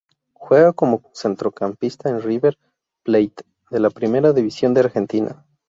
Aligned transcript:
Juega 0.33 0.73
como 0.73 1.03
centrocampista 1.13 2.09
en 2.09 2.23
River 2.23 2.57
Plate 3.03 3.45
de 3.69 3.79
la 3.79 3.91
Primera 3.91 4.33
División 4.33 4.73
de 4.73 4.79
Argentina. 4.79 5.45